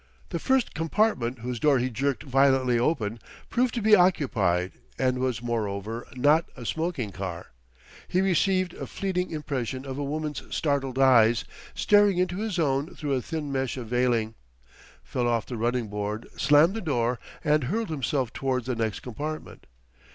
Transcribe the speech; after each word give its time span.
The 0.29 0.39
first 0.39 0.73
compartment 0.73 1.37
whose 1.41 1.59
door 1.59 1.77
he 1.77 1.91
jerked 1.91 2.23
violently 2.23 2.79
open, 2.79 3.19
proved 3.51 3.75
to 3.75 3.83
be 3.83 3.93
occupied, 3.95 4.71
and 4.97 5.19
was, 5.19 5.43
moreover, 5.43 6.07
not 6.15 6.49
a 6.57 6.65
smoking 6.65 7.11
car. 7.11 7.51
He 8.07 8.19
received 8.19 8.73
a 8.73 8.87
fleeting 8.87 9.29
impression 9.29 9.85
of 9.85 9.99
a 9.99 10.03
woman's 10.03 10.41
startled 10.49 10.97
eyes, 10.97 11.45
staring 11.75 12.17
into 12.17 12.37
his 12.37 12.57
own 12.57 12.95
through 12.95 13.13
a 13.13 13.21
thin 13.21 13.51
mesh 13.51 13.77
of 13.77 13.89
veiling, 13.89 14.33
fell 15.03 15.27
off 15.27 15.45
the 15.45 15.55
running 15.55 15.87
board, 15.87 16.27
slammed 16.35 16.73
the 16.73 16.81
door, 16.81 17.19
and 17.43 17.65
hurled 17.65 17.89
himself 17.91 18.33
to 18.33 18.45
wards 18.45 18.65
the 18.65 18.75
next 18.75 19.01
compartment. 19.01 19.67